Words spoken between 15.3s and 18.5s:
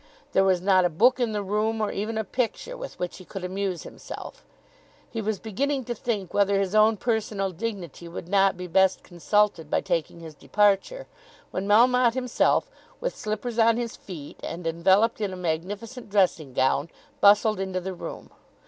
a magnificent dressing gown, bustled into the room.